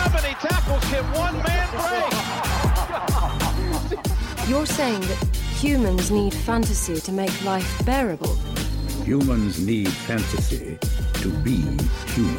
[0.00, 2.12] How many tackles can one man break?
[4.48, 5.18] You're saying that
[5.60, 8.34] humans need fantasy to make life bearable.
[9.04, 10.78] Humans need fantasy
[11.20, 11.58] to be
[12.14, 12.38] human.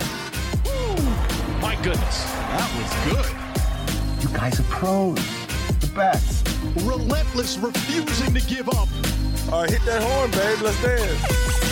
[1.62, 3.30] My goodness, that was good.
[4.24, 5.20] You guys are pros,
[5.82, 6.48] the best.
[6.84, 8.90] Relentless, refusing to give up.
[9.54, 10.62] All right, hit that horn, babe.
[10.64, 11.71] Let's dance.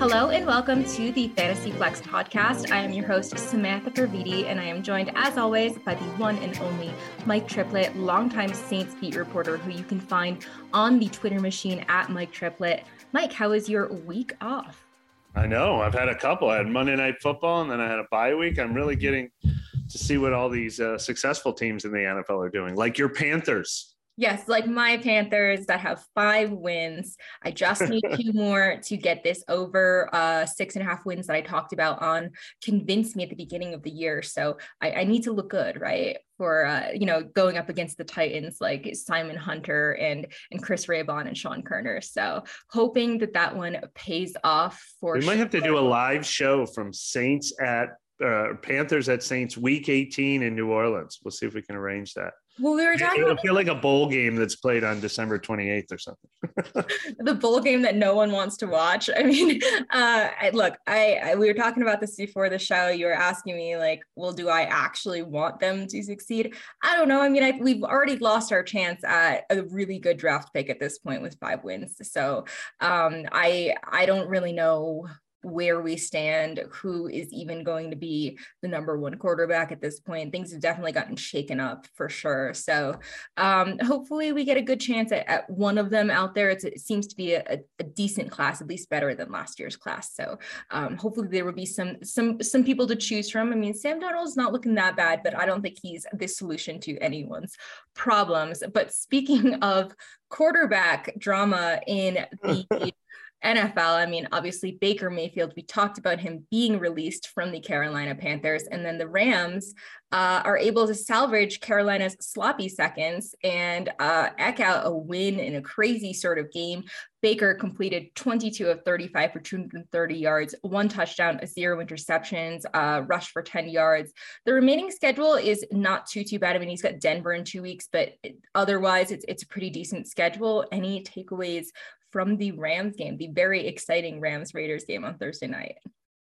[0.00, 2.72] Hello and welcome to the Fantasy Flex podcast.
[2.72, 6.38] I am your host, Samantha Previte, and I am joined, as always, by the one
[6.38, 6.90] and only
[7.26, 12.08] Mike Triplett, longtime Saints beat reporter who you can find on the Twitter machine at
[12.08, 12.84] Mike Triplett.
[13.12, 14.86] Mike, how is your week off?
[15.34, 15.82] I know.
[15.82, 16.48] I've had a couple.
[16.48, 18.58] I had Monday Night Football, and then I had a bye week.
[18.58, 22.48] I'm really getting to see what all these uh, successful teams in the NFL are
[22.48, 23.96] doing, like your Panthers.
[24.20, 27.16] Yes, like my Panthers that have five wins.
[27.42, 31.26] I just need two more to get this over uh, six and a half wins
[31.28, 32.32] that I talked about on
[32.62, 34.20] convinced me at the beginning of the year.
[34.20, 36.18] So I, I need to look good, right?
[36.36, 40.84] For uh, you know, going up against the Titans like Simon Hunter and and Chris
[40.84, 42.04] Raybon and Sean Koerner.
[42.04, 45.14] So hoping that that one pays off for.
[45.14, 47.88] We might have to do a live show from Saints at
[48.22, 51.20] uh, Panthers at Saints Week 18 in New Orleans.
[51.24, 52.34] We'll see if we can arrange that.
[52.60, 53.22] Well, we were talking.
[53.22, 57.14] It'll feel like a bowl game that's played on December 28th or something.
[57.18, 59.08] the bowl game that no one wants to watch.
[59.14, 59.60] I mean,
[59.90, 62.88] uh, I, look, I, I, we were talking about this before the show.
[62.88, 66.54] You were asking me like, well, do I actually want them to succeed?
[66.82, 67.22] I don't know.
[67.22, 70.80] I mean, I, we've already lost our chance at a really good draft pick at
[70.80, 71.96] this point with five wins.
[72.02, 72.44] So
[72.80, 75.06] um, I I don't really know
[75.42, 80.00] where we stand, who is even going to be the number one quarterback at this
[80.00, 80.32] point.
[80.32, 82.52] Things have definitely gotten shaken up for sure.
[82.54, 82.98] So
[83.36, 86.50] um, hopefully we get a good chance at, at one of them out there.
[86.50, 89.76] It's, it seems to be a, a, decent class, at least better than last year's
[89.76, 90.14] class.
[90.14, 90.38] So
[90.70, 93.52] um, hopefully there will be some some some people to choose from.
[93.52, 96.80] I mean, Sam Darnold's not looking that bad, but I don't think he's the solution
[96.80, 97.56] to anyone's
[97.94, 98.62] problems.
[98.72, 99.94] But speaking of
[100.28, 102.64] quarterback drama in the
[103.44, 108.14] NFL, I mean, obviously Baker Mayfield, we talked about him being released from the Carolina
[108.14, 109.74] Panthers, and then the Rams
[110.12, 114.30] uh, are able to salvage Carolina's sloppy seconds and uh,
[114.60, 116.84] out a win in a crazy sort of game.
[117.22, 123.42] Baker completed 22 of 35 for 230 yards, one touchdown, zero interceptions, uh, rushed for
[123.42, 124.12] 10 yards.
[124.46, 126.56] The remaining schedule is not too too bad.
[126.56, 128.14] I mean, he's got Denver in two weeks, but
[128.54, 130.64] otherwise, it's it's a pretty decent schedule.
[130.72, 131.66] Any takeaways
[132.10, 135.76] from the Rams game, the very exciting Rams Raiders game on Thursday night?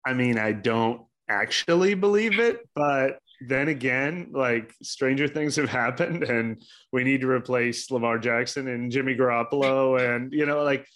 [0.05, 6.23] I mean, I don't actually believe it, but then again, like stranger things have happened
[6.23, 6.61] and
[6.91, 9.99] we need to replace Lamar Jackson and Jimmy Garoppolo.
[9.99, 10.87] And, you know, like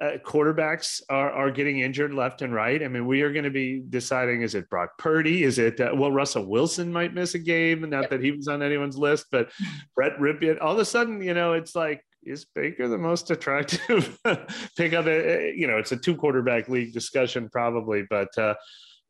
[0.00, 2.82] uh, quarterbacks are, are getting injured left and right.
[2.82, 5.42] I mean, we are going to be deciding is it Brock Purdy?
[5.42, 8.48] Is it, uh, well, Russell Wilson might miss a game, and not that he was
[8.48, 9.50] on anyone's list, but
[9.94, 10.58] Brett Rypien.
[10.60, 14.18] All of a sudden, you know, it's like, is Baker the most attractive
[14.76, 15.06] pickup?
[15.06, 18.54] Eh, eh, you know, it's a two quarterback league discussion probably, but uh,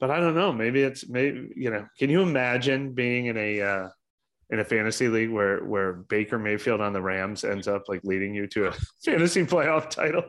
[0.01, 0.53] but I don't know.
[0.53, 1.87] Maybe it's maybe you know.
[1.99, 3.89] Can you imagine being in a uh,
[4.49, 8.35] in a fantasy league where where Baker Mayfield on the Rams ends up like leading
[8.35, 8.73] you to a
[9.05, 10.25] fantasy playoff title?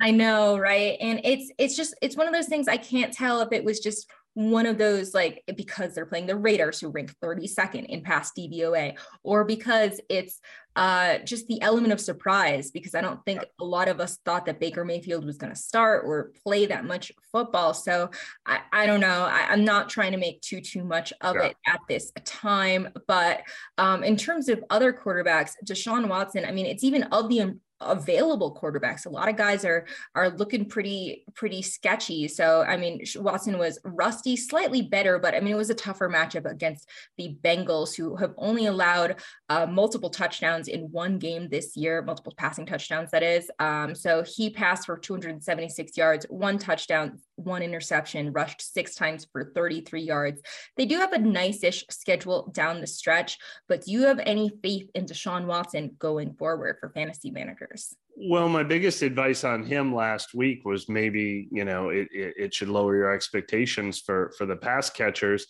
[0.00, 0.96] I know, right?
[1.00, 3.78] And it's it's just it's one of those things I can't tell if it was
[3.78, 8.32] just one of those like because they're playing the Raiders who rank 32nd in pass
[8.32, 10.40] DVOA or because it's
[10.76, 14.46] uh, just the element of surprise because I don't think a lot of us thought
[14.46, 17.74] that Baker Mayfield was going to start or play that much football.
[17.74, 18.10] So
[18.44, 19.24] I, I don't know.
[19.24, 21.44] I, am not trying to make too too much of yeah.
[21.44, 23.42] it at this time, but
[23.78, 26.44] um, in terms of other quarterbacks, Deshaun Watson.
[26.44, 27.38] I mean, it's even of the
[27.80, 29.06] available quarterbacks.
[29.06, 32.28] A lot of guys are are looking pretty pretty sketchy.
[32.28, 36.08] So I mean, Watson was rusty, slightly better, but I mean it was a tougher
[36.08, 39.16] matchup against the Bengals, who have only allowed
[39.48, 43.10] uh, multiple touchdowns in one game this year, multiple passing touchdowns.
[43.10, 43.50] That is.
[43.58, 49.52] Um, so he passed for 276 yards, one touchdown, one interception, rushed six times for
[49.54, 50.42] 33 yards.
[50.76, 53.38] They do have a nice-ish schedule down the stretch,
[53.68, 57.94] but do you have any faith in Deshaun Watson going forward for fantasy managers?
[58.16, 62.54] Well, my biggest advice on him last week was maybe you know it, it, it
[62.54, 65.46] should lower your expectations for for the pass catchers.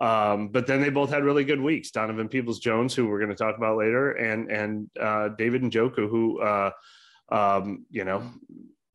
[0.00, 1.90] Um, but then they both had really good weeks.
[1.90, 6.08] Donovan Peoples Jones, who we're going to talk about later, and and uh, David Njoku,
[6.08, 6.70] who uh,
[7.30, 8.22] um, you know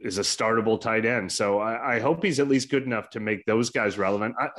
[0.03, 1.31] is a startable tight end.
[1.31, 4.36] So I, I, hope he's at least good enough to make those guys relevant.
[4.39, 4.50] I,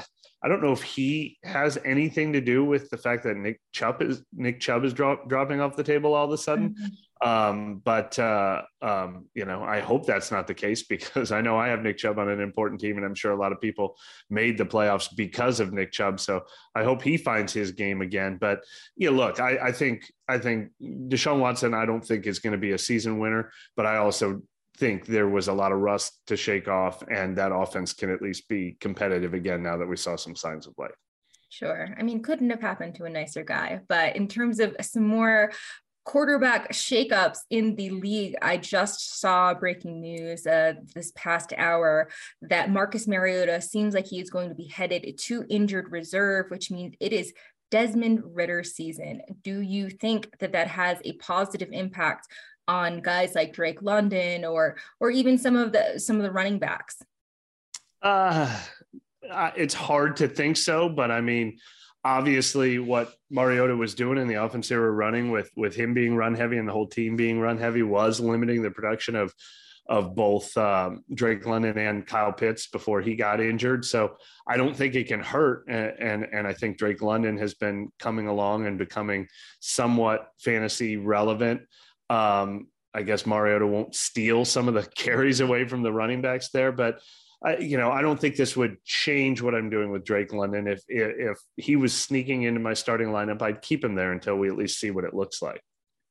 [0.44, 4.02] I don't know if he has anything to do with the fact that Nick Chubb
[4.02, 6.70] is Nick Chubb is drop, dropping off the table all of a sudden.
[6.70, 6.86] Mm-hmm.
[7.22, 11.56] Um, but uh, um, you know, I hope that's not the case because I know
[11.56, 13.94] I have Nick Chubb on an important team, and I'm sure a lot of people
[14.30, 16.18] made the playoffs because of Nick Chubb.
[16.18, 16.42] So
[16.74, 18.38] I hope he finds his game again.
[18.40, 18.64] But
[18.96, 22.58] yeah, look, I, I think I think Deshaun Watson, I don't think is going to
[22.58, 24.42] be a season winner, but I also
[24.76, 28.22] think there was a lot of rust to shake off, and that offense can at
[28.22, 30.94] least be competitive again now that we saw some signs of life.
[31.50, 31.94] Sure.
[31.98, 33.80] I mean, couldn't have happened to a nicer guy.
[33.86, 35.52] But in terms of some more
[36.04, 42.08] quarterback shakeups in the league, I just saw breaking news uh, this past hour
[42.40, 46.70] that Marcus Mariota seems like he is going to be headed to injured reserve, which
[46.70, 47.34] means it is
[47.70, 49.22] Desmond Ridder season.
[49.42, 52.28] Do you think that that has a positive impact
[52.68, 56.58] on guys like Drake London or or even some of the some of the running
[56.58, 57.02] backs?
[58.02, 58.54] Uh,
[59.56, 61.58] it's hard to think so, but I mean,
[62.04, 66.16] obviously, what Mariota was doing in the offense they were running with with him being
[66.16, 69.32] run heavy and the whole team being run heavy was limiting the production of
[69.88, 73.84] of both um, Drake London and Kyle Pitts before he got injured.
[73.84, 74.16] So
[74.46, 75.64] I don't think it can hurt.
[75.68, 79.26] And, and, and I think Drake London has been coming along and becoming
[79.60, 81.62] somewhat fantasy relevant.
[82.12, 86.50] Um, I guess Mariota won't steal some of the carries away from the running backs
[86.50, 87.00] there, but
[87.42, 90.68] I, you know, I don't think this would change what I'm doing with Drake London.
[90.68, 94.48] If if he was sneaking into my starting lineup, I'd keep him there until we
[94.48, 95.60] at least see what it looks like.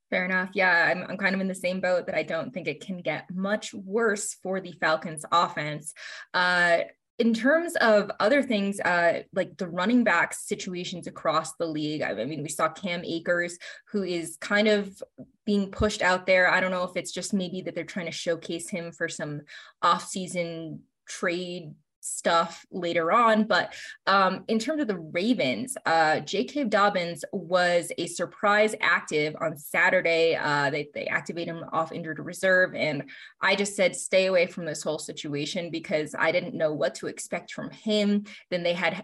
[0.09, 0.49] Fair enough.
[0.53, 2.97] Yeah, I'm, I'm kind of in the same boat that I don't think it can
[2.97, 5.93] get much worse for the Falcons offense.
[6.33, 6.79] Uh,
[7.21, 12.15] in terms of other things, uh, like the running back situations across the league, I
[12.25, 13.59] mean, we saw Cam Akers,
[13.91, 15.03] who is kind of
[15.45, 16.51] being pushed out there.
[16.51, 19.41] I don't know if it's just maybe that they're trying to showcase him for some
[19.83, 23.45] off-season trade stuff later on.
[23.45, 23.73] But
[24.07, 26.65] um, in terms of the Ravens, uh, J.K.
[26.65, 30.35] Dobbins was a surprise active on Saturday.
[30.35, 32.75] Uh, they, they activated him off injured reserve.
[32.75, 33.09] And
[33.41, 37.07] I just said, stay away from this whole situation because I didn't know what to
[37.07, 38.25] expect from him.
[38.49, 39.03] Then they had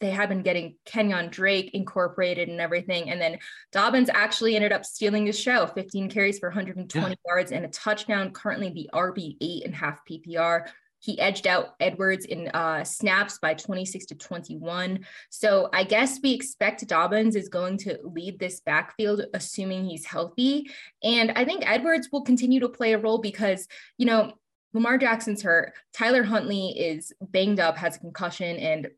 [0.00, 3.10] they had been getting Kenyan Drake incorporated and everything.
[3.10, 3.38] And then
[3.72, 7.14] Dobbins actually ended up stealing the show 15 carries for 120 yeah.
[7.26, 10.66] yards and a touchdown, currently the RB eight and half PPR.
[10.98, 15.00] He edged out Edwards in uh, snaps by 26 to 21.
[15.30, 20.70] So I guess we expect Dobbins is going to lead this backfield, assuming he's healthy.
[21.02, 24.32] And I think Edwards will continue to play a role because, you know,
[24.72, 25.72] Lamar Jackson's hurt.
[25.92, 28.88] Tyler Huntley is banged up, has a concussion, and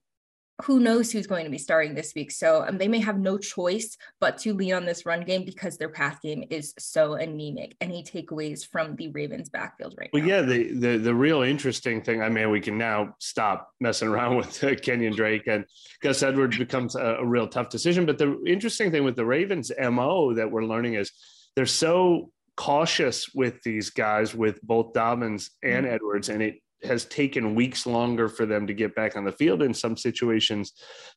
[0.64, 2.32] who knows who's going to be starting this week.
[2.32, 5.78] So um, they may have no choice but to lean on this run game because
[5.78, 7.76] their path game is so anemic.
[7.80, 10.28] Any takeaways from the Ravens backfield right well, now?
[10.28, 12.22] yeah, the, the the real interesting thing.
[12.22, 15.64] I mean, we can now stop messing around with uh, Kenyan Drake and
[16.02, 18.04] Gus Edwards becomes a, a real tough decision.
[18.04, 21.12] But the interesting thing with the Ravens mo that we're learning is
[21.54, 25.94] they're so cautious with these guys with both Dobbins and mm-hmm.
[25.94, 29.62] Edwards, and it has taken weeks longer for them to get back on the field
[29.62, 30.72] in some situations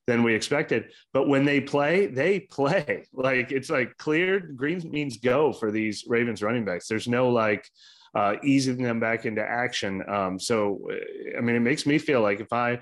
[0.08, 0.92] than we expected.
[1.14, 3.06] But when they play, they play.
[3.14, 6.88] Like it's like cleared, green means go for these Ravens running backs.
[6.88, 7.68] There's no like
[8.16, 10.04] uh, easing them back into action.
[10.10, 10.82] Um, so,
[11.38, 12.80] I mean, it makes me feel like if I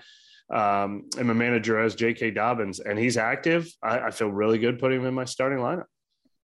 [0.52, 2.32] um, am a manager as J.K.
[2.32, 5.86] Dobbins and he's active, I, I feel really good putting him in my starting lineup.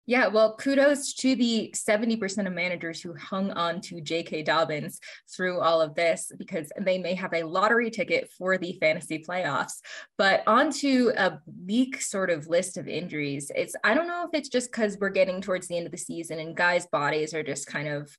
[0.07, 4.43] Yeah, well, kudos to the 70% of managers who hung on to J.K.
[4.43, 4.99] Dobbins
[5.35, 9.81] through all of this because they may have a lottery ticket for the fantasy playoffs.
[10.17, 13.51] But onto a bleak sort of list of injuries.
[13.55, 15.97] It's I don't know if it's just because we're getting towards the end of the
[15.97, 18.15] season and guys' bodies are just kind of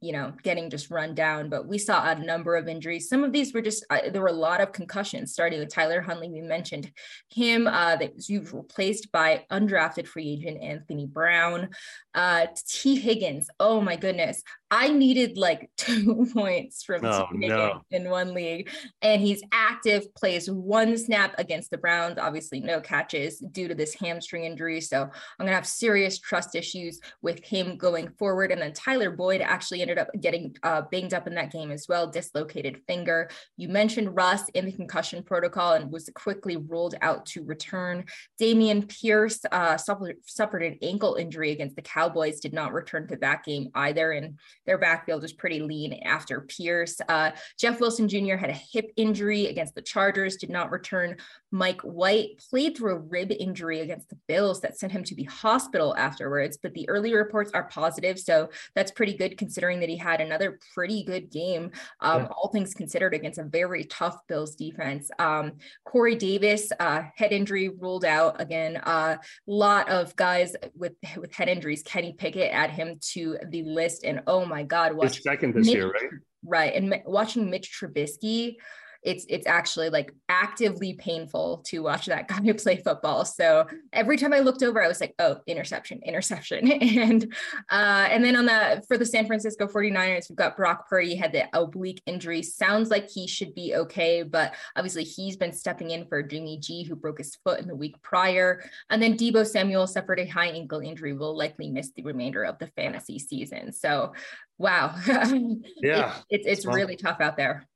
[0.00, 1.48] you know, getting just run down.
[1.48, 3.08] But we saw a number of injuries.
[3.08, 6.00] Some of these were just, uh, there were a lot of concussions, starting with Tyler
[6.00, 6.30] Huntley.
[6.30, 6.90] We mentioned
[7.30, 11.70] him, uh, that was replaced by undrafted free agent Anthony Brown.
[12.14, 14.42] Uh, Tee Higgins, oh my goodness.
[14.72, 17.82] I needed like two points from oh, no.
[17.90, 18.70] in one league,
[19.02, 22.18] and he's active, plays one snap against the Browns.
[22.18, 24.80] Obviously, no catches due to this hamstring injury.
[24.80, 28.50] So I'm gonna have serious trust issues with him going forward.
[28.50, 31.86] And then Tyler Boyd actually ended up getting uh, banged up in that game as
[31.88, 33.28] well, dislocated finger.
[33.56, 38.04] You mentioned Russ in the concussion protocol and was quickly ruled out to return.
[38.40, 43.16] Dameon Pierce uh, suffered, suffered an ankle injury against the Cowboys, did not return to
[43.16, 44.12] that game either.
[44.12, 47.00] And their backfield was pretty lean after Pierce.
[47.08, 48.36] Uh, Jeff Wilson Jr.
[48.36, 51.16] had a hip injury against the Chargers, did not return.
[51.52, 55.24] Mike White played through a rib injury against the Bills that sent him to the
[55.24, 58.18] hospital afterwards, but the early reports are positive.
[58.18, 62.28] So that's pretty good considering that he had another pretty good game, um, yeah.
[62.28, 65.10] all things considered, against a very tough Bills defense.
[65.18, 65.52] Um,
[65.84, 68.76] Corey Davis, uh, head injury ruled out again.
[68.76, 69.16] A uh,
[69.46, 71.82] lot of guys with, with head injuries.
[71.84, 74.04] Kenny Pickett add him to the list.
[74.04, 76.10] And oh my God, watch second this Mitch, year, right?
[76.44, 76.74] Right.
[76.74, 78.56] And watching Mitch Trubisky
[79.02, 83.24] it's it's actually like actively painful to watch that guy play football.
[83.24, 86.70] So every time I looked over, I was like, oh, interception, interception.
[86.72, 87.34] and
[87.70, 91.32] uh, and then on the for the San Francisco 49ers, we've got Brock Purdy had
[91.32, 92.42] the oblique injury.
[92.42, 96.84] Sounds like he should be okay, but obviously he's been stepping in for Jimmy G,
[96.84, 98.62] who broke his foot in the week prior.
[98.90, 102.58] And then Deebo Samuel suffered a high ankle injury, will likely miss the remainder of
[102.58, 103.72] the fantasy season.
[103.72, 104.12] So
[104.58, 104.94] wow.
[105.06, 106.14] yeah.
[106.30, 107.66] it's it's, it's really tough out there.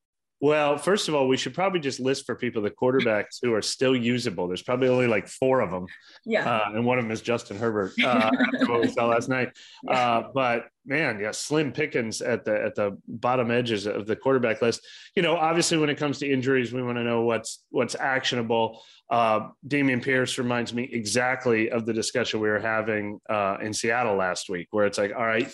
[0.41, 3.63] Well, first of all, we should probably just list for people the quarterbacks who are
[3.63, 4.49] still usable.
[4.49, 5.87] There's probably only like four of them.
[6.27, 6.49] Yeah.
[6.49, 9.57] Uh, and one of them is Justin Herbert, uh, after what we saw last night.
[9.89, 14.61] Uh, but man, yeah, slim pickings at the at the bottom edges of the quarterback
[14.61, 14.87] list.
[15.15, 18.83] You know, obviously when it comes to injuries, we want to know what's what's actionable.
[19.09, 24.17] Uh, Dameon Pierce reminds me exactly of the discussion we were having uh, in Seattle
[24.17, 25.51] last week, where it's like, all right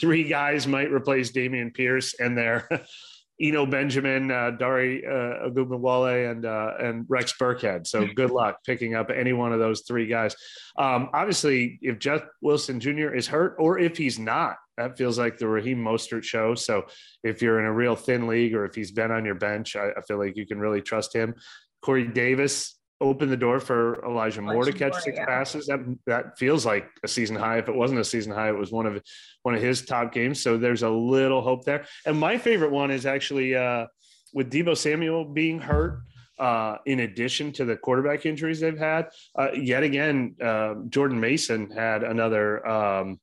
[0.00, 2.68] three guys might replace Dameon Pierce, and they're
[3.40, 7.86] Eno Benjamin, uh, Dare uh, and uh, and Rex Burkhead.
[7.86, 10.34] So good luck picking up any one of those three guys.
[10.78, 13.14] Um, obviously, if Jeff Wilson Jr.
[13.14, 16.54] is hurt, or if he's not, that feels like the Raheem Mostert show.
[16.54, 16.86] So
[17.22, 19.90] if you're in a real thin league, or if he's been on your bench, I,
[19.90, 21.34] I feel like you can really trust him.
[21.82, 25.26] Corey Davis, open the door for Elijah Moore to catch six yeah.
[25.26, 25.66] passes.
[25.66, 27.58] That that feels like a season high.
[27.58, 29.02] If it wasn't a season high, it was one of
[29.42, 30.42] one of his top games.
[30.42, 31.86] So there's a little hope there.
[32.06, 33.86] And my favorite one is actually uh,
[34.32, 36.00] with Deebo Samuel being hurt.
[36.38, 41.70] Uh, in addition to the quarterback injuries they've had, uh, yet again, uh, Jordan Mason
[41.70, 43.18] had another um,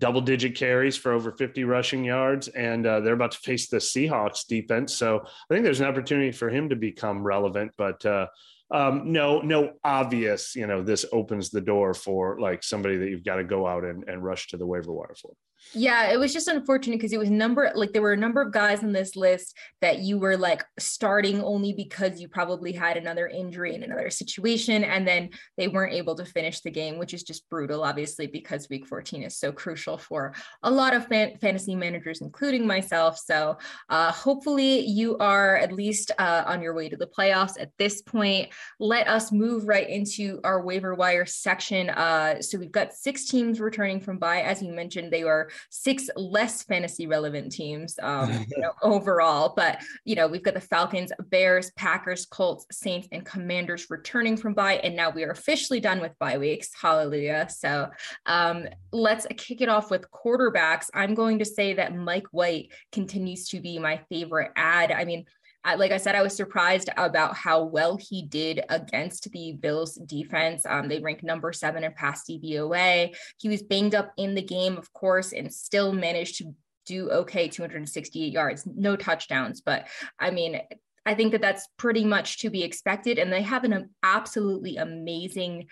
[0.00, 3.78] double digit carries for over 50 rushing yards, and uh, they're about to face the
[3.78, 4.94] Seahawks defense.
[4.94, 7.72] So I think there's an opportunity for him to become relevant.
[7.76, 8.28] But uh,
[8.70, 13.24] um, no, no obvious, you know, this opens the door for like somebody that you've
[13.24, 15.32] got to go out and, and rush to the waiver wire for.
[15.74, 18.52] Yeah, it was just unfortunate because it was number like there were a number of
[18.52, 23.26] guys on this list that you were like starting only because you probably had another
[23.26, 27.22] injury in another situation and then they weren't able to finish the game, which is
[27.22, 30.32] just brutal, obviously, because week 14 is so crucial for
[30.62, 33.18] a lot of fan- fantasy managers, including myself.
[33.18, 33.58] So
[33.88, 38.00] uh, hopefully you are at least uh, on your way to the playoffs at this
[38.00, 38.50] point.
[38.80, 41.90] Let us move right into our waiver wire section.
[41.90, 44.42] Uh, so we've got six teams returning from bye.
[44.42, 49.52] As you mentioned, they are six less fantasy relevant teams um, you know, overall.
[49.56, 54.54] But you know, we've got the Falcons, Bears, Packers, Colts, Saints, and Commanders returning from
[54.54, 56.70] bye, and now we are officially done with bye weeks.
[56.80, 57.48] Hallelujah!
[57.50, 57.88] So
[58.26, 60.86] um, let's kick it off with quarterbacks.
[60.94, 64.92] I'm going to say that Mike White continues to be my favorite add.
[64.92, 65.24] I mean,
[65.76, 70.64] like I said, I was surprised about how well he did against the Bills defense.
[70.66, 73.14] Um, they ranked number seven in pass DVOA.
[73.38, 76.54] He was banged up in the game, of course, and still managed to
[76.86, 79.60] do okay 268 yards, no touchdowns.
[79.60, 80.60] But I mean,
[81.04, 83.18] I think that that's pretty much to be expected.
[83.18, 85.66] And they have an absolutely amazing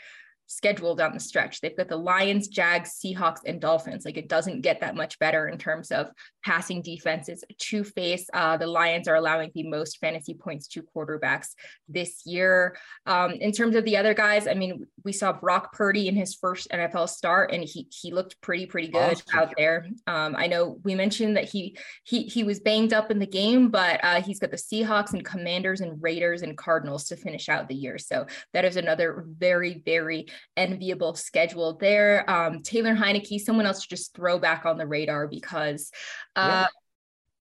[0.46, 1.60] schedule down the stretch.
[1.60, 4.04] They've got the Lions, Jags, Seahawks, and Dolphins.
[4.04, 6.08] Like it doesn't get that much better in terms of
[6.44, 8.26] passing defenses to face.
[8.32, 11.48] Uh, the Lions are allowing the most fantasy points to quarterbacks
[11.88, 12.76] this year.
[13.06, 16.34] Um, in terms of the other guys, I mean, we saw Brock Purdy in his
[16.34, 19.38] first NFL start, and he he looked pretty pretty good awesome.
[19.38, 19.86] out there.
[20.06, 23.68] Um, I know we mentioned that he he he was banged up in the game,
[23.68, 27.68] but uh, he's got the Seahawks and Commanders and Raiders and Cardinals to finish out
[27.68, 27.98] the year.
[27.98, 30.26] So that is another very very
[30.56, 32.28] enviable schedule there.
[32.30, 35.90] Um, Taylor Heinicke, someone else to just throw back on the radar because
[36.34, 36.66] uh, yeah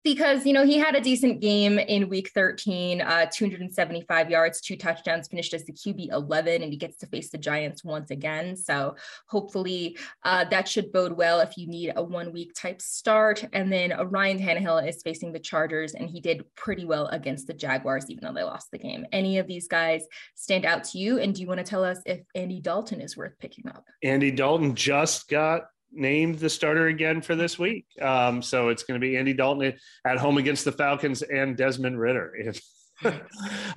[0.07, 4.77] because you know he had a decent game in week 13 uh, 275 yards two
[4.77, 8.55] touchdowns finished as the qb 11 and he gets to face the giants once again.
[8.55, 8.95] So
[9.27, 13.43] hopefully uh, that should bode well if you need a one week type start.
[13.51, 17.47] And then uh, ryan Tannehill is facing the chargers and he did pretty well against
[17.47, 19.05] the jaguars even though they lost the game.
[19.11, 21.19] Any of these guys stand out to you?
[21.19, 23.83] And do you want to tell us if andy dalton is worth picking up?
[24.03, 27.85] Andy dalton just got named the starter again for this week.
[28.01, 29.73] Um, so it's going to be Andy Dalton
[30.05, 32.53] at home against the Falcons and Desmond Ridder.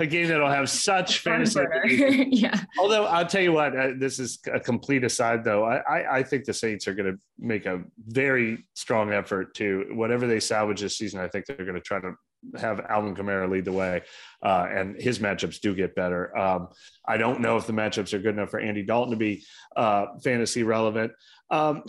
[0.01, 1.61] a game that'll have such fantasy.
[2.31, 2.59] yeah.
[2.79, 5.65] Although I'll tell you what, uh, this is a complete aside though.
[5.65, 9.87] I, I, I think the Saints are going to make a very strong effort to
[9.93, 11.21] whatever they salvage this season.
[11.21, 12.15] I think they're going to try to
[12.59, 14.03] have Alvin Kamara lead the way,
[14.43, 16.37] uh, and his matchups do get better.
[16.37, 16.69] Um,
[17.07, 19.45] I don't know if the matchups are good enough for Andy Dalton to be
[19.77, 21.13] uh, fantasy relevant.
[21.51, 21.85] Um,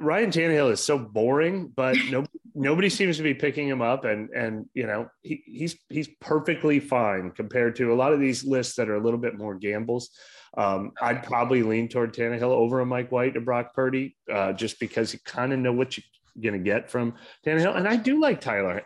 [0.00, 4.30] Ryan Tannehill is so boring, but no, nobody seems to be picking him up, and
[4.30, 8.76] and you know he, he's he's perfectly fine compared to a lot of these lists
[8.76, 10.10] that are a little bit more gambles.
[10.56, 14.80] Um, I'd probably lean toward Tannehill over a Mike White or Brock Purdy, uh, just
[14.80, 16.04] because you kind of know what you're
[16.40, 17.14] going to get from
[17.46, 18.82] Tannehill, and I do like Tyler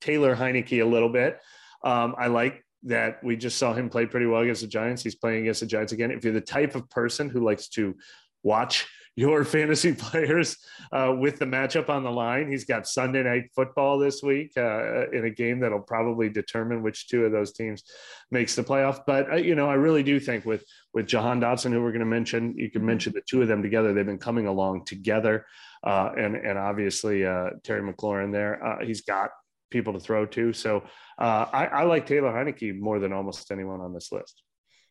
[0.00, 1.38] Taylor Heinicke a little bit.
[1.84, 5.02] Um, I like that we just saw him play pretty well against the Giants.
[5.02, 6.10] He's playing against the Giants again.
[6.10, 7.94] If you're the type of person who likes to
[8.42, 8.86] watch
[9.16, 10.56] your fantasy players
[10.92, 12.48] uh, with the matchup on the line.
[12.48, 17.08] He's got Sunday night football this week uh, in a game that'll probably determine which
[17.08, 17.82] two of those teams
[18.30, 19.00] makes the playoff.
[19.08, 20.62] But uh, you know, I really do think with
[20.98, 23.62] with Jahan Dotson, who we're going to mention, you can mention the two of them
[23.62, 23.94] together.
[23.94, 25.46] They've been coming along together,
[25.84, 28.64] uh, and and obviously uh, Terry McLaurin there.
[28.64, 29.30] Uh, he's got
[29.70, 30.52] people to throw to.
[30.52, 30.82] So
[31.16, 34.42] I, I like Taylor Heinicke more than almost anyone on this list.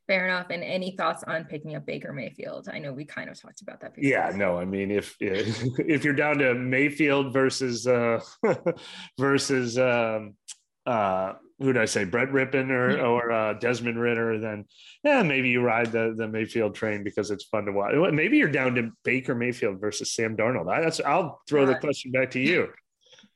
[0.07, 0.47] Fair enough.
[0.49, 2.69] And any thoughts on picking up Baker Mayfield?
[2.71, 3.93] I know we kind of talked about that.
[3.93, 4.09] Before.
[4.09, 8.21] Yeah, no, I mean, if if you're down to Mayfield versus uh,
[9.19, 10.35] versus um,
[10.87, 14.65] uh, who did I say, Brett Rypien or or uh, Desmond Ridder, then
[15.03, 17.93] yeah, maybe you ride the the Mayfield train because it's fun to watch.
[18.13, 20.67] Maybe you're down to Baker Mayfield versus Sam Darnold.
[20.67, 22.69] That's I'll throw the question back to you.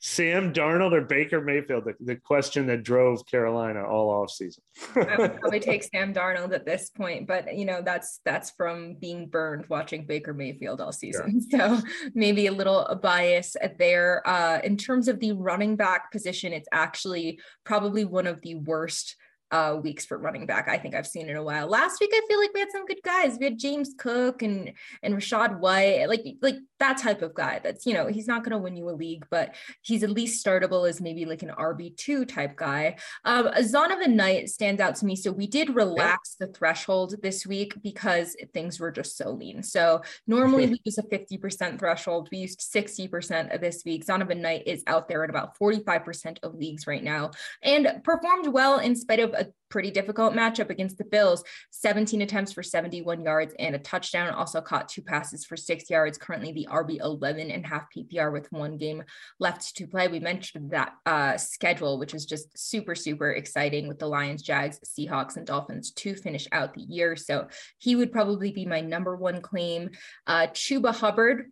[0.04, 1.86] Sam Darnold or Baker Mayfield?
[1.86, 4.64] The, the question that drove Carolina all off season.
[4.96, 8.96] I would probably take Sam Darnold at this point, but you know that's that's from
[8.96, 11.46] being burned watching Baker Mayfield all season.
[11.50, 11.78] Yeah.
[11.78, 14.28] So maybe a little bias there.
[14.28, 19.16] Uh, in terms of the running back position, it's actually probably one of the worst
[19.52, 21.68] uh, weeks for running back I think I've seen in a while.
[21.68, 23.38] Last week I feel like we had some good guys.
[23.38, 24.72] We had James Cook and
[25.04, 27.60] and Rachaad White, like like that type of guy.
[27.64, 30.46] That's you know he's not going to win you a league, but he's at least
[30.46, 32.98] startable as maybe like an RB two type guy.
[33.24, 35.16] Um, Zonovan Knight stands out to me.
[35.16, 39.64] So we did relax the threshold this week because things were just so lean.
[39.64, 42.30] So normally we use a fifty percent threshold.
[42.32, 44.06] We used sixty percent of this week.
[44.06, 48.02] Zonovan Knight is out there at about forty five percent of leagues right now and
[48.04, 51.44] performed well in spite of a pretty difficult matchup against the Bills.
[51.72, 54.34] 17 attempts for 71 yards and a touchdown.
[54.34, 56.18] Also caught two passes for six yards.
[56.18, 59.04] Currently the RB 11 and half PPR with one game
[59.40, 60.08] left to play.
[60.08, 64.80] We mentioned that uh, schedule, which is just super, super exciting with the Lions, Jags,
[64.86, 67.16] Seahawks, and Dolphins to finish out the year.
[67.16, 67.48] So
[67.80, 69.92] he would probably be my number one claim.
[70.28, 71.52] Uh, Chuba Hubbard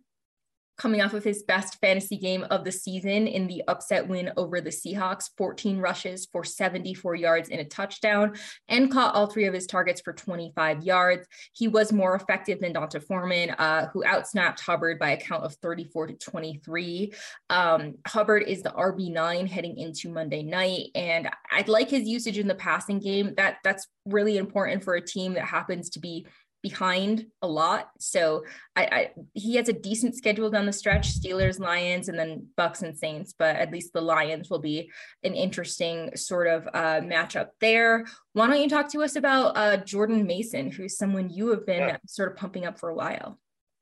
[0.80, 4.62] coming off of his best fantasy game of the season in the upset win over
[4.62, 8.34] the Seahawks 14 rushes for 74 yards and a touchdown,
[8.66, 11.26] and caught all three of his targets for 25 yards.
[11.52, 15.54] He was more effective than D'Onta Foreman, uh, who outsnapped Hubbard by a count of
[15.56, 17.12] 34 to 23.
[17.50, 22.48] Um, Hubbard is the RB9 heading into Monday night, and I'd like his usage in
[22.48, 23.34] the passing game.
[23.36, 26.26] That That's really important for a team that happens to be
[26.62, 27.90] behind a lot.
[27.98, 28.44] So
[28.76, 32.82] I, I, he has a decent schedule down the stretch: Steelers, Lions, and then Bucks
[32.82, 33.34] and Saints.
[33.38, 34.90] But at least the Lions will be
[35.22, 38.06] an interesting sort of uh, matchup there.
[38.32, 41.80] Why don't you talk to us about uh, Jordan Mason, who's someone you have been
[41.80, 41.96] yeah.
[42.06, 43.38] sort of pumping up for a while?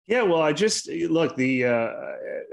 [0.09, 1.91] Yeah, well, I just look the uh,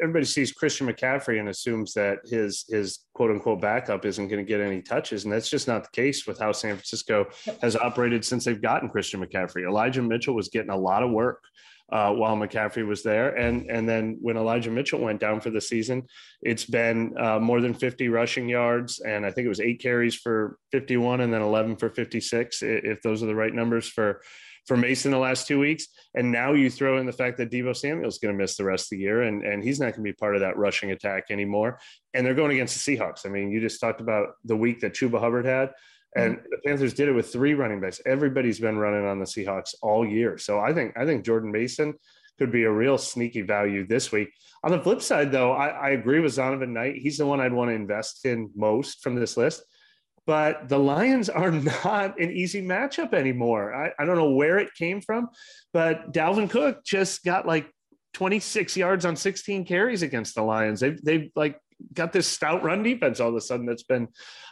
[0.02, 4.48] everybody sees Christian McCaffrey and assumes that his his quote unquote backup isn't going to
[4.48, 7.28] get any touches, and that's just not the case with how San Francisco
[7.62, 9.66] has operated since they've gotten Christian McCaffrey.
[9.66, 11.42] Elijah Mitchell was getting a lot of work
[11.94, 15.62] uh, while McCaffrey was there, and and then when Elijah Mitchell went down for the
[15.62, 16.04] season,
[16.42, 20.16] it's been uh, more than 50 rushing yards, and I think it was eight carries
[20.16, 24.22] for 51, and then 11 for 56, if those are the right numbers for
[24.66, 25.88] for Mason the last two weeks.
[26.16, 28.86] And now you throw in the fact that Deebo Samuel's going to miss the rest
[28.86, 31.26] of the year and, and he's not going to be part of that rushing attack
[31.30, 31.80] anymore.
[32.14, 33.26] And they're going against the Seahawks.
[33.26, 35.72] I mean, you just talked about the week that Chuba Hubbard had.
[36.16, 36.46] And mm-hmm.
[36.50, 38.02] the Panthers did it with three running backs.
[38.06, 40.38] Everybody's been running on the Seahawks all year.
[40.38, 41.94] So I think I think Jordan Mason
[42.40, 44.30] could be a real sneaky value this week.
[44.64, 46.96] On the flip side, though, I, I agree with Zonovan Knight.
[46.96, 49.64] He's the one I'd want to invest in most from this list
[50.26, 51.52] but the Lions are
[51.84, 53.74] not an easy matchup anymore.
[53.74, 55.30] I, I don't know where it came from,
[55.74, 57.72] but Dalvin Cook just got like
[58.14, 60.80] 26 yards on 16 carries against the Lions.
[60.80, 61.60] They've, they've like
[61.94, 64.08] got this stout run defense all of a sudden that's been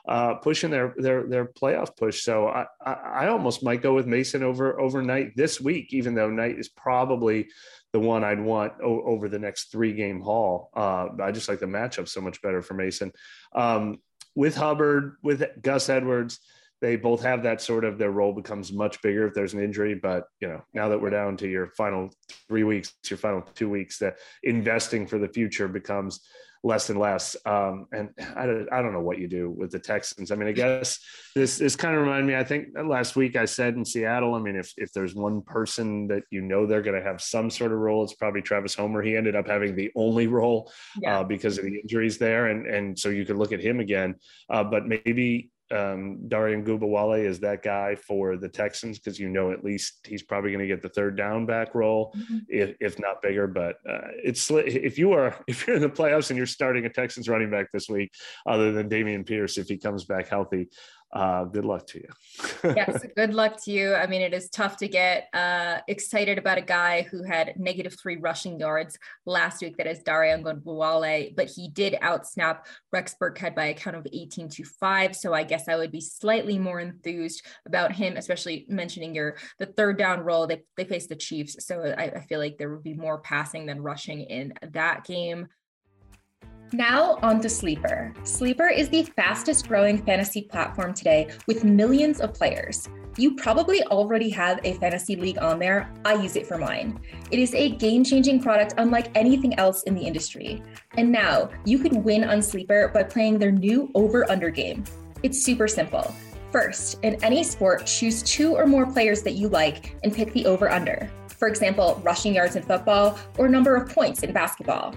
[0.07, 2.23] uh, pushing their their their playoff push.
[2.23, 6.29] So I, I, I almost might go with Mason over overnight this week, even though
[6.29, 7.47] Knight is probably
[7.93, 10.69] the one I'd want o- over the next three game haul.
[10.75, 13.11] Uh, I just like the matchup so much better for Mason.
[13.55, 13.99] Um,
[14.35, 16.39] with Hubbard, with Gus Edwards,
[16.81, 19.95] they both have that sort of their role becomes much bigger if there's an injury.
[19.95, 22.09] But you know, now that we're down to your final
[22.49, 26.19] three weeks, your final two weeks, that investing for the future becomes
[26.63, 27.35] less and less.
[27.45, 30.31] Um, and I don't, I don't know what you do with the Texans.
[30.31, 30.99] I mean, I guess
[31.35, 32.35] this this kind of reminded me.
[32.35, 34.35] I think last week I said in Seattle.
[34.35, 37.49] I mean, if if there's one person that you know they're going to have some
[37.49, 39.01] sort of role, it's probably Travis Homer.
[39.01, 40.71] He ended up having the only role
[41.01, 41.19] yeah.
[41.19, 44.15] uh, because of the injuries there, and and so you could look at him again.
[44.49, 49.51] Uh, but maybe um, Dare Ogunbowale is that guy for the Texans because you know
[49.51, 52.39] at least he's probably going to get the third down back role, mm-hmm.
[52.47, 53.47] if, if not bigger.
[53.47, 56.89] But uh, it's if you are if you're in the playoffs and you're starting a
[56.89, 58.11] Texans running back this week,
[58.45, 60.69] other than Dameon Pierce if he comes back healthy,
[61.13, 62.73] uh, good luck to you.
[62.75, 63.93] yes, good luck to you.
[63.93, 67.95] I mean, it is tough to get uh, excited about a guy who had negative
[67.99, 68.97] three rushing yards
[69.27, 69.77] last week.
[69.77, 74.49] That is Dare Ogunbowale, but he did outsnap Rex Burkhead by a count of 18
[74.49, 75.15] to five.
[75.15, 79.67] So I guess I would be slightly more enthused about him, especially mentioning your the
[79.67, 80.47] third down role.
[80.47, 83.67] They they face the Chiefs, so I, I feel like there would be more passing
[83.67, 85.47] than rushing in that game.
[86.73, 88.11] Now, on to Sleeper.
[88.23, 92.89] Sleeper is the fastest growing fantasy platform today with millions of players.
[93.15, 95.93] You probably already have a fantasy league on there.
[96.03, 96.99] I use it for mine.
[97.29, 100.63] It is a game changing product unlike anything else in the industry.
[100.97, 104.83] And now you can win on Sleeper by playing their new over under game.
[105.21, 106.11] It's super simple.
[106.51, 110.47] First, in any sport, choose two or more players that you like and pick the
[110.47, 111.07] over under.
[111.27, 114.95] For example, rushing yards in football or number of points in basketball.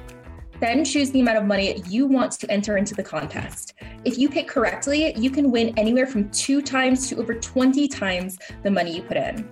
[0.60, 3.74] Then choose the amount of money you want to enter into the contest.
[4.04, 8.38] If you pick correctly, you can win anywhere from two times to over 20 times
[8.62, 9.48] the money you put in.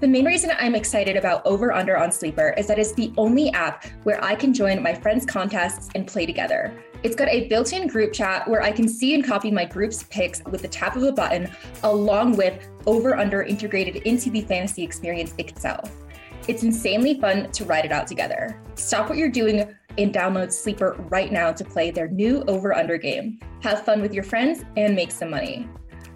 [0.00, 3.50] The main reason I'm excited about Over Under on Sleeper is that it's the only
[3.50, 6.72] app where I can join my friends' contests and play together.
[7.02, 10.02] It's got a built in group chat where I can see and copy my group's
[10.04, 11.50] picks with the tap of a button,
[11.82, 15.90] along with Over Under integrated into the fantasy experience itself.
[16.48, 18.60] It's insanely fun to ride it out together.
[18.74, 22.96] Stop what you're doing and download Sleeper right now to play their new over under
[22.96, 23.40] game.
[23.60, 25.68] Have fun with your friends and make some money.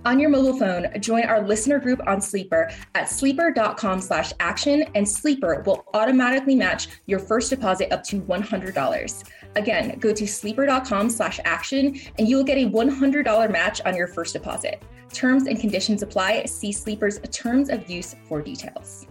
[0.07, 5.09] On your mobile phone, join our listener group on Sleeper at sleeper.com slash action, and
[5.09, 9.25] Sleeper will automatically match your first deposit up to $100.
[9.57, 14.07] Again, go to sleeper.com slash action, and you will get a $100 match on your
[14.07, 14.83] first deposit.
[15.11, 16.45] Terms and conditions apply.
[16.45, 19.07] See Sleeper's terms of use for details.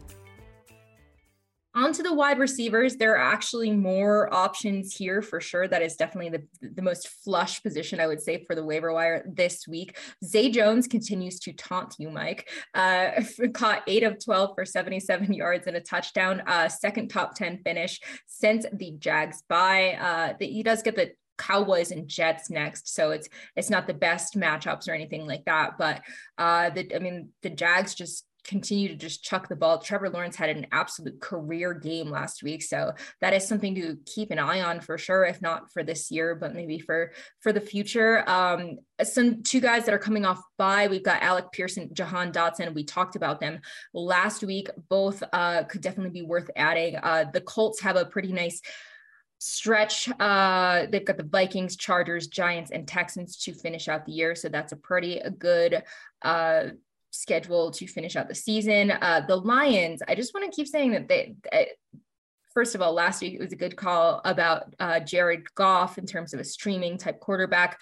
[1.76, 5.68] Onto the wide receivers, there are actually more options here for sure.
[5.68, 9.26] That is definitely the, the most flush position, I would say, for the waiver wire
[9.28, 9.98] this week.
[10.24, 12.48] Zay Jones continues to taunt you, Mike.
[12.76, 17.62] Uh, caught eight of 12 for 77 yards and a touchdown, uh, second top 10
[17.64, 19.98] finish since the Jags bye.
[20.00, 23.94] Uh, the, he does get the Cowboys and Jets next, so it's it's not the
[23.94, 25.80] best matchups or anything like that.
[25.80, 26.02] But
[26.38, 29.80] uh, the I mean the Jags just continue to just chuck the ball.
[29.80, 34.32] Trevor Lawrence had an absolute career game last week, so that is something to keep
[34.32, 35.26] an eye on for sure.
[35.26, 38.28] If not for this year, but maybe for for the future.
[38.30, 40.88] Um, some two guys that are coming off bye.
[40.88, 42.74] We've got Alec Pearson, Jahan Dotson.
[42.74, 43.60] We talked about them
[43.94, 44.70] last week.
[44.90, 46.98] Both uh, could definitely be worth adding.
[46.98, 48.62] Uh, the Colts have a pretty nice
[49.40, 50.10] stretch.
[50.20, 54.36] Uh, they've got the Vikings, Chargers, Giants, and Texans to finish out the year.
[54.36, 55.84] So that's a pretty good
[56.22, 56.64] uh,
[57.14, 58.92] schedule to finish out the season.
[58.92, 61.36] Uh, the Lions, I just want to keep saying that they,
[62.54, 66.06] first of all, last week it was a good call about uh, Jared Goff in
[66.06, 67.80] terms of a streaming type quarterback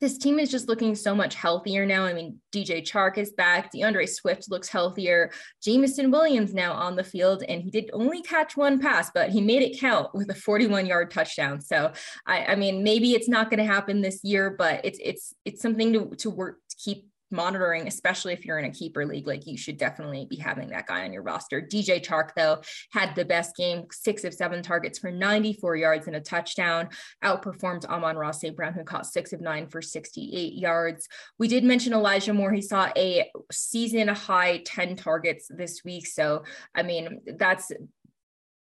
[0.00, 2.04] this team is just looking so much healthier now.
[2.04, 3.72] I mean, DJ Chark is back.
[3.72, 5.32] DeAndre Swift looks healthier.
[5.62, 9.40] Jameson Williams now on the field, and he did only catch one pass, but he
[9.40, 11.60] made it count with a 41 yard touchdown.
[11.60, 11.92] So,
[12.26, 15.62] I, I mean, maybe it's not going to happen this year, but it's it's it's
[15.62, 19.46] something to to work to keep monitoring, especially if you're in a keeper league, like
[19.46, 21.60] you should definitely be having that guy on your roster.
[21.60, 22.60] DJ Chark, though,
[22.90, 26.88] had the best game, six of seven targets for 94 yards and a touchdown,
[27.24, 28.56] outperformed Amon-Ra St.
[28.56, 31.08] Brown, who caught six of nine for 68 yards.
[31.38, 32.52] We did mention Elijah Moore.
[32.52, 36.06] He saw a season high 10 targets this week.
[36.06, 37.70] So, I mean, that's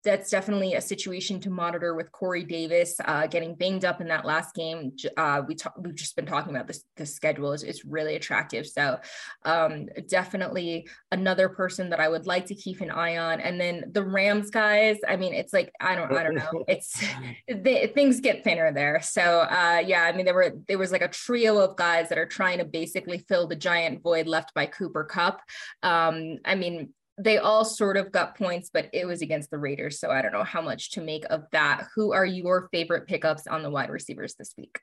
[0.03, 4.25] that's definitely a situation to monitor with Corey Davis uh, getting banged up in that
[4.25, 4.93] last game.
[5.15, 6.83] Uh, we talk, we've just been talking about this.
[6.97, 8.65] The schedule is, is really attractive.
[8.65, 8.99] So
[9.45, 13.41] um, definitely another person that I would like to keep an eye on.
[13.41, 14.97] And then the Rams guys.
[15.07, 16.65] I mean, it's like I don't I don't know.
[16.67, 17.03] It's
[17.47, 19.01] they, things get thinner there.
[19.01, 22.17] So uh, yeah, I mean there were there was like a trio of guys that
[22.17, 25.41] are trying to basically fill the giant void left by Cooper Kupp.
[25.83, 29.99] Um, I mean they all sort of got points, but it was against the Raiders.
[29.99, 31.87] So I don't know how much to make of that.
[31.95, 34.79] Who are your favorite pickups on the wide receivers this week?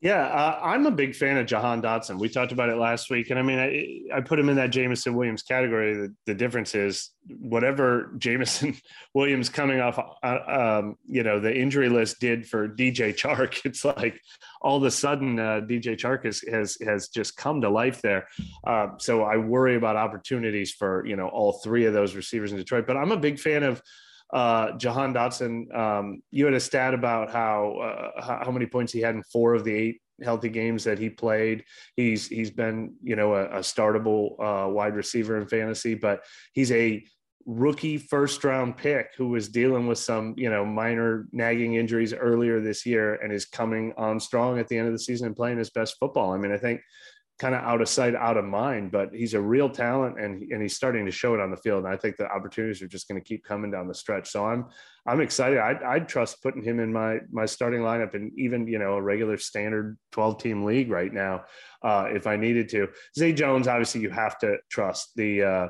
[0.00, 2.20] Yeah, uh, I'm a big fan of Jahan Dotson.
[2.20, 4.70] We talked about it last week, and I mean, I, I put him in that
[4.70, 5.94] Jameson Williams category.
[5.94, 8.76] The, the difference is whatever Jameson
[9.14, 13.60] Williams coming off, uh, um, you know, the injury list did for DJ Chark.
[13.68, 14.20] It's like
[14.62, 18.28] all of a sudden uh, DJ Chark has, has has just come to life there.
[18.64, 22.58] Uh, so I worry about opportunities for you know all three of those receivers in
[22.58, 22.86] Detroit.
[22.86, 23.82] But I'm a big fan of
[24.32, 29.00] uh, Jahan Dotson, um, you had a stat about how uh, how many points he
[29.00, 31.64] had in four of the eight healthy games that he played.
[31.96, 36.72] He's he's been you know a, a startable uh, wide receiver in fantasy, but he's
[36.72, 37.04] a
[37.46, 42.60] rookie first round pick who was dealing with some you know minor nagging injuries earlier
[42.60, 45.56] this year and is coming on strong at the end of the season and playing
[45.56, 46.32] his best football.
[46.32, 46.82] I mean, I think
[47.38, 50.60] kind of out of sight, out of mind, but he's a real talent and, and
[50.60, 51.84] he's starting to show it on the field.
[51.84, 54.28] And I think the opportunities are just going to keep coming down the stretch.
[54.30, 54.66] So I'm,
[55.06, 55.58] I'm excited.
[55.58, 59.02] I'd, I'd trust putting him in my, my starting lineup and even, you know, a
[59.02, 61.44] regular standard 12 team league right now,
[61.84, 62.88] uh, if I needed to.
[63.16, 65.68] Zay Jones, obviously you have to trust the, uh,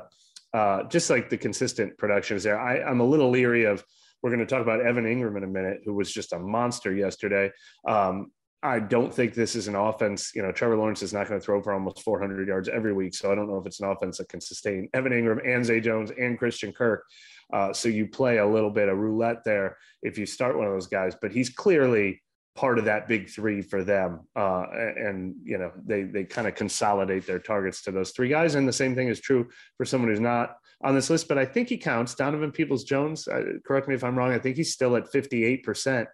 [0.55, 2.59] uh, just like the consistent production is there.
[2.59, 3.83] I, I'm a little leery of,
[4.23, 6.93] we're going to talk about Evan Engram in a minute, who was just a monster
[6.93, 7.51] yesterday.
[7.87, 10.33] Um, I don't think this is an offense.
[10.35, 13.13] You know, Trevor Lawrence is not going to throw for almost 400 yards every week.
[13.13, 15.79] So I don't know if it's an offense that can sustain Evan Engram and Zay
[15.79, 17.05] Jones and Christian Kirk.
[17.53, 20.73] Uh, so you play a little bit of roulette there if you start one of
[20.73, 21.15] those guys.
[21.19, 22.21] But he's clearly
[22.53, 24.27] part of that big three for them.
[24.35, 28.55] Uh, and, you know, they, they kind of consolidate their targets to those three guys.
[28.55, 31.45] And the same thing is true for someone who's not on this list, but I
[31.45, 32.15] think he counts.
[32.15, 36.07] Donovan Peoples Jones, uh, correct me if I'm wrong, I think he's still at 58%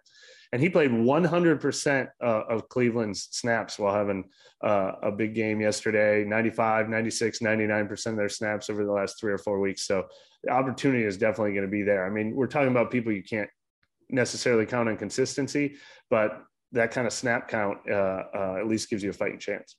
[0.52, 4.24] and he played 100% uh, of Cleveland's snaps while having
[4.62, 9.32] uh, a big game yesterday 95, 96, 99% of their snaps over the last three
[9.32, 9.86] or four weeks.
[9.86, 10.06] So
[10.44, 12.06] the opportunity is definitely going to be there.
[12.06, 13.50] I mean, we're talking about people you can't
[14.08, 15.76] necessarily count on consistency,
[16.10, 19.76] but that kind of snap count uh, uh at least gives you a fighting chance.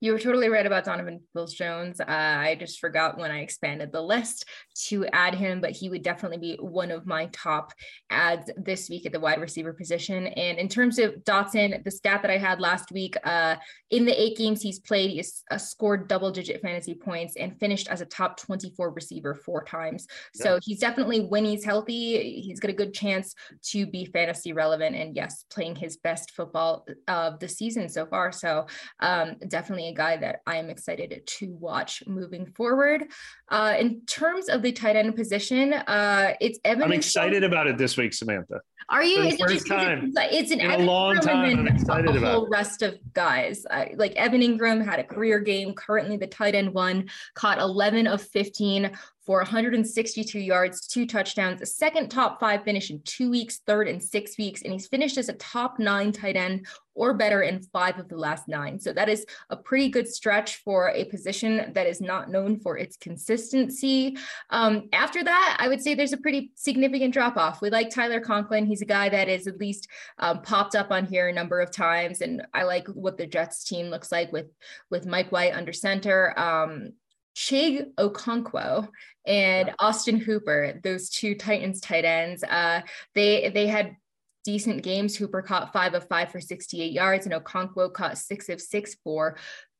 [0.00, 2.00] You were totally right about Donovan Peoples Jones.
[2.00, 4.44] Uh, I just forgot when I expanded the list
[4.86, 7.72] to add him, but he would definitely be one of my top
[8.08, 10.28] adds this week at the wide receiver position.
[10.28, 13.56] And in terms of Dotson, the stat that I had last week, uh,
[13.90, 17.88] in the eight games he's played, he's uh, scored double digit fantasy points and finished
[17.88, 20.06] as a top 24 receiver four times.
[20.34, 20.44] Yeah.
[20.44, 23.34] So he's definitely, when he's healthy, he's got a good chance
[23.70, 24.94] to be fantasy relevant.
[24.94, 28.30] And yes, playing his best football of the season so far.
[28.30, 28.66] So
[29.00, 33.04] um, definitely a guy that I am excited to watch moving forward.
[33.48, 36.84] Uh, in terms of the tight end position, uh, it's Evan.
[36.84, 38.60] I'm excited about it this week, Samantha.
[38.90, 39.22] Are you?
[39.22, 40.12] It's, first time.
[40.16, 41.58] it's an in a long time.
[41.58, 43.66] I'm excited a whole about rest of guys.
[43.70, 45.74] Uh, like Evan Engram had a career game.
[45.74, 48.90] Currently, the tight end one caught 11 of 15
[49.28, 54.00] for 162 yards, two touchdowns, a second top five finish in two weeks, third in
[54.00, 57.98] six weeks, and he's finished as a top nine tight end or better in five
[57.98, 58.80] of the last nine.
[58.80, 62.78] So that is a pretty good stretch for a position that is not known for
[62.78, 64.16] its consistency.
[64.48, 67.60] Um, after that, I would say there's a pretty significant drop off.
[67.60, 68.64] We like Tyler Conklin.
[68.64, 69.88] He's a guy that is at least
[70.18, 73.62] um, popped up on here a number of times, and I like what the Jets
[73.62, 74.46] team looks like with
[74.88, 76.32] with Mike White under center.
[76.38, 76.94] Um,
[77.38, 78.88] Chig Okonkwo
[79.24, 82.80] and Austin Hooper, those two Titans tight ends, uh,
[83.14, 83.96] they they had
[84.44, 85.14] decent games.
[85.14, 89.36] Hooper caught five of five for 68 yards, and Okonkwo caught six of six for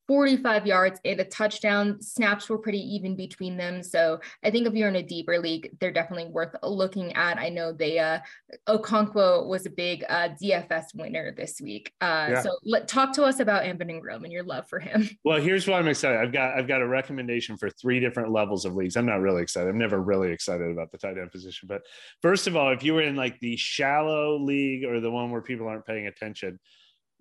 [0.08, 2.00] 45 yards and a touchdown.
[2.00, 3.82] Snaps were pretty even between them.
[3.82, 7.38] So I think if you're in a deeper league, they're definitely worth looking at.
[7.38, 8.20] I know they, uh,
[8.66, 11.92] Okonkwo was a big uh, DFS winner this week.
[12.00, 12.42] Uh, yeah.
[12.42, 15.08] So let, talk to us about Evan Engram and your love for him.
[15.24, 16.18] Well, here's why I'm excited.
[16.18, 18.96] I've got, I've got a recommendation for three different levels of leagues.
[18.96, 19.68] I'm not really excited.
[19.68, 21.68] I'm never really excited about the tight end position.
[21.68, 21.82] But
[22.22, 25.42] first of all, if you were in like the shallow league or the one where
[25.42, 26.58] people aren't paying attention,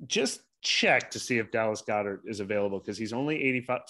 [0.06, 3.88] just check to see if Dallas Goedert is available because he's only 84%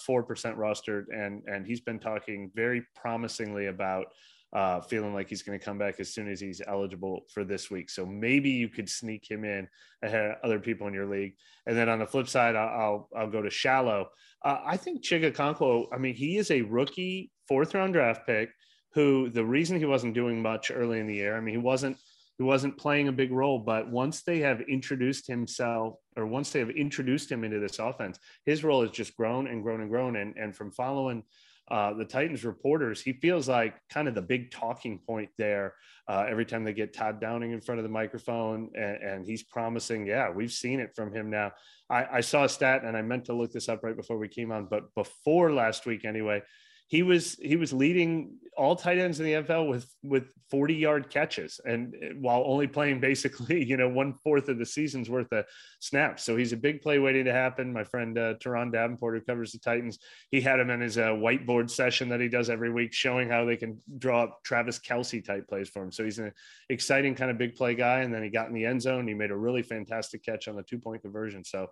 [0.56, 4.06] rostered and and he's been talking very promisingly about
[4.52, 7.70] uh, feeling like he's going to come back as soon as he's eligible for this
[7.70, 7.90] week.
[7.90, 9.68] So maybe you could sneak him in
[10.02, 11.34] ahead of other people in your league.
[11.66, 14.08] And then on the flip side, I'll I'll, I'll go to shallow.
[14.44, 18.50] Uh, I think Chig Okonkwo, I mean, he is a rookie fourth round draft pick
[18.94, 21.96] who the reason he wasn't doing much early in the year, I mean, he wasn't
[22.38, 23.58] he wasn't playing a big role.
[23.58, 28.18] But once they have introduced himself, or once they have introduced him into this offense,
[28.44, 30.16] his role has just grown and grown and grown.
[30.16, 31.22] And and from following
[31.70, 35.74] uh, the Titans reporters, he feels like kind of the big talking point there.
[36.08, 39.42] Uh, every time they get Todd Downing in front of the microphone, and, and he's
[39.42, 41.52] promising, yeah, we've seen it from him now.
[41.90, 44.28] I, I saw a stat, and I meant to look this up right before we
[44.28, 46.42] came on, but before last week anyway,
[46.86, 51.10] he was he was leading all tight ends in the NFL with with 40 yard
[51.10, 55.44] catches and while only playing basically you know one fourth of the season's worth of
[55.80, 56.24] snaps.
[56.24, 57.72] So he's a big play waiting to happen.
[57.72, 59.98] My friend uh, Teron Davenport who covers the Titans
[60.30, 63.44] he had him in his uh, whiteboard session that he does every week showing how
[63.44, 65.92] they can draw up Travis Kelce type plays for him.
[65.92, 66.32] So he's an
[66.68, 68.00] exciting kind of big play guy.
[68.00, 69.06] And then he got in the end zone.
[69.06, 71.44] He made a really fantastic catch on the two point conversion.
[71.44, 71.68] So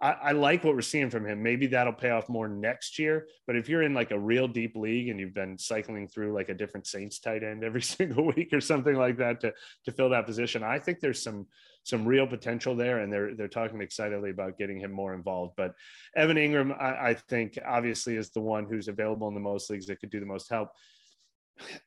[0.00, 1.42] I, I, like what we're seeing from him.
[1.42, 3.28] Maybe that'll pay off more next year.
[3.46, 6.50] But if you're in like a real deep league and you've been cycling through like
[6.50, 9.54] a different Saints tight end every single week or something like that to
[9.84, 11.46] to fill that position, I think there's some
[11.82, 15.54] some real potential there, and they're they're talking excitedly about getting him more involved.
[15.56, 15.72] But
[16.14, 19.86] Evan Engram, I, I think, obviously is the one who's available in the most leagues
[19.86, 20.70] that could do the most help.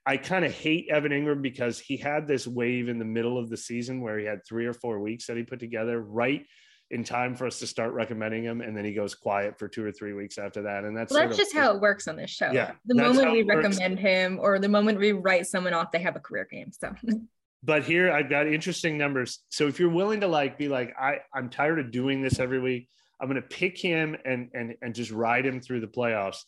[0.03, 3.49] I kind of hate Evan Engram because he had this wave in the middle of
[3.49, 6.43] the season where he had three or four weeks that he put together right
[6.91, 9.85] in time for us to start recommending him and then he goes quiet for two
[9.85, 12.31] or three weeks after that and that's well, that's just how it works on this
[12.31, 14.01] show yeah the moment we recommend works.
[14.01, 16.93] him or the moment we write someone off they have a career game so
[17.63, 21.19] but here i've got interesting numbers so if you're willing to like be like i
[21.33, 22.89] i'm tired of doing this every week
[23.21, 26.43] i'm going to pick him and and and just ride him through the playoffs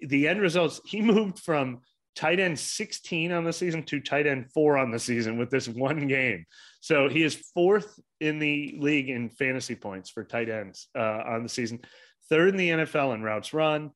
[0.00, 1.80] the end results he moved from
[2.14, 5.68] tight end 16 on the season to tight end four on the season with this
[5.68, 6.46] one game.
[6.80, 11.42] So he is fourth in the league in fantasy points for tight ends uh, on
[11.42, 11.80] the season,
[12.28, 13.90] third in the NFL in routes run,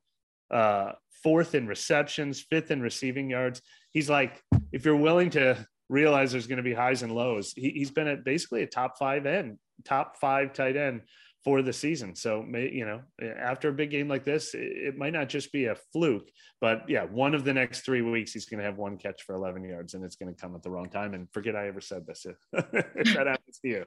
[0.51, 3.63] uh, fourth in receptions, fifth in receiving yards.
[3.93, 7.71] He's like, if you're willing to realize there's going to be highs and lows, he,
[7.71, 11.03] he's been at basically a top five end, top five tight end
[11.45, 12.15] for the season.
[12.15, 13.01] So, you know,
[13.39, 16.29] after a big game like this, it might not just be a fluke,
[16.61, 19.35] but yeah, one of the next three weeks, he's going to have one catch for
[19.35, 21.15] 11 yards and it's going to come at the wrong time.
[21.15, 23.85] And forget I ever said this if, that happens to you.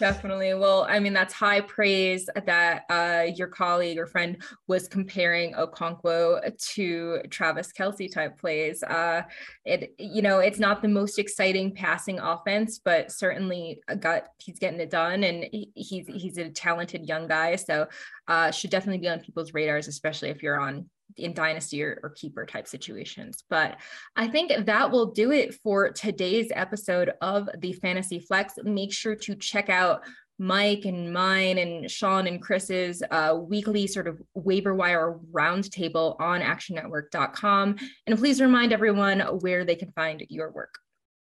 [0.00, 0.54] Definitely.
[0.54, 6.56] Well, I mean, that's high praise that uh, your colleague or friend was comparing Okonkwo
[6.74, 8.82] to Travis Kelce type plays.
[8.82, 9.22] Uh,
[9.66, 14.80] it, you know, it's not the most exciting passing offense, but certainly got, he's getting
[14.80, 17.56] it done and he's, he's a talented talented young guy.
[17.56, 17.88] So
[18.26, 22.10] uh, should definitely be on people's radars, especially if you're on in dynasty or, or,
[22.10, 23.42] keeper type situations.
[23.48, 23.78] But
[24.14, 28.54] I think that will do it for today's episode of the Fantasy Flex.
[28.62, 30.02] Make sure to check out
[30.38, 36.42] Mike and mine and Sean and Chris's uh, weekly sort of waiver wire roundtable on
[36.42, 37.76] actionnetwork.com.
[38.06, 40.74] And please remind everyone where they can find your work.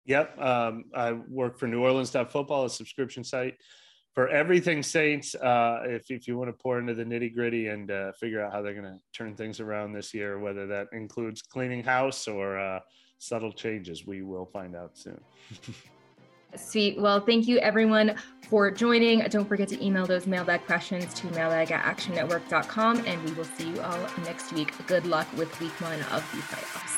[0.07, 0.41] Yep.
[0.41, 3.55] Um, I work for New Orleans Football, a subscription site
[4.17, 7.91] for everything Saints, uh, if, if you want to pour into the nitty gritty and
[7.91, 11.43] uh, figure out how they're going to turn things around this year, whether that includes
[11.43, 12.81] cleaning house or uh,
[13.19, 15.21] subtle changes, we will find out soon.
[16.57, 16.99] Sweet.
[16.99, 18.15] Well, thank you everyone
[18.49, 19.19] for joining.
[19.29, 23.69] Don't forget to email those mailbag questions to mailbag at actionnetwork.com and we will see
[23.69, 24.73] you all next week.
[24.87, 26.96] Good luck with week one of the playoffs.